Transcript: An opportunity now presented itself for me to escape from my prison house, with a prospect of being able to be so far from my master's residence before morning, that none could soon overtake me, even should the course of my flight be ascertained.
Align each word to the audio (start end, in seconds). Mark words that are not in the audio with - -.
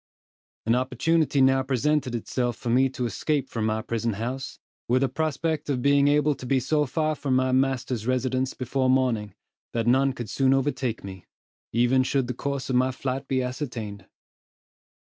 An 0.65 0.73
opportunity 0.73 1.41
now 1.41 1.61
presented 1.61 2.15
itself 2.15 2.57
for 2.57 2.71
me 2.71 2.89
to 2.89 3.05
escape 3.05 3.47
from 3.49 3.67
my 3.67 3.83
prison 3.83 4.13
house, 4.13 4.57
with 4.87 5.03
a 5.03 5.07
prospect 5.07 5.69
of 5.69 5.83
being 5.83 6.07
able 6.07 6.33
to 6.33 6.47
be 6.47 6.59
so 6.59 6.87
far 6.87 7.13
from 7.13 7.35
my 7.35 7.51
master's 7.51 8.07
residence 8.07 8.55
before 8.55 8.89
morning, 8.89 9.35
that 9.73 9.85
none 9.85 10.13
could 10.13 10.31
soon 10.31 10.55
overtake 10.55 11.03
me, 11.03 11.27
even 11.71 12.01
should 12.01 12.25
the 12.25 12.33
course 12.33 12.67
of 12.67 12.75
my 12.75 12.89
flight 12.91 13.27
be 13.27 13.43
ascertained. 13.43 14.07